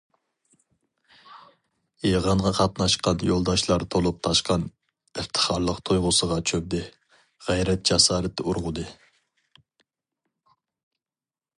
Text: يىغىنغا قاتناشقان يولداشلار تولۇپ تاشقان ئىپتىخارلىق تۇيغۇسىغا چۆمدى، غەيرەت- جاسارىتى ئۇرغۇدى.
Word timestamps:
يىغىنغا 2.11 2.51
قاتناشقان 2.59 3.21
يولداشلار 3.27 3.85
تولۇپ 3.95 4.23
تاشقان 4.29 4.63
ئىپتىخارلىق 4.71 5.83
تۇيغۇسىغا 5.91 6.39
چۆمدى، 6.53 6.81
غەيرەت- 7.51 7.85
جاسارىتى 7.91 8.47
ئۇرغۇدى. 8.49 8.87